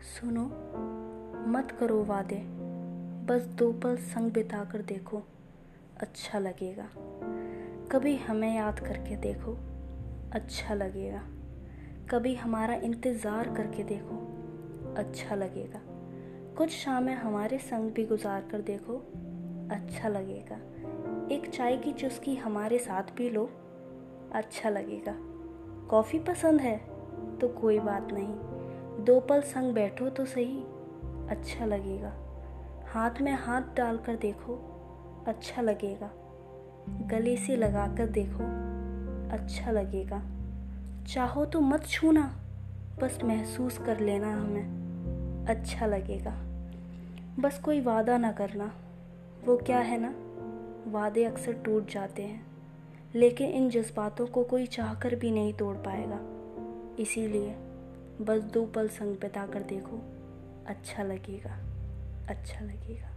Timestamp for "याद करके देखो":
8.56-9.56